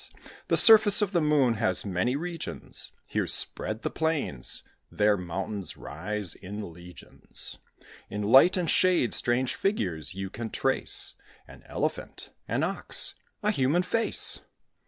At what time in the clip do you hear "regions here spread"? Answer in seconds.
2.15-3.83